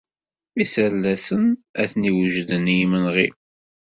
Iserdasen 0.63 1.45
atni 1.81 2.11
wejden 2.15 2.65
i 2.73 2.75
yimenɣi. 2.79 3.27